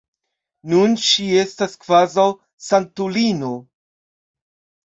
Nun 0.71 0.95
ŝi 1.07 1.25
estas 1.41 1.77
kvazaŭ 1.83 2.25
sanktulino. 2.69 3.53